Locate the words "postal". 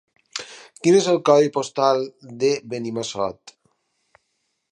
1.57-2.01